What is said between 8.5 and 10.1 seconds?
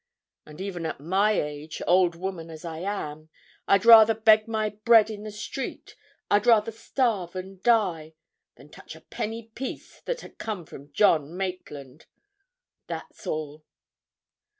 than touch a penny piece